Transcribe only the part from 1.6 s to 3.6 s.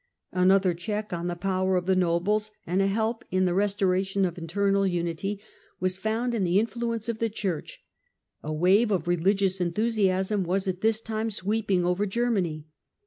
of the nobles, and a help in the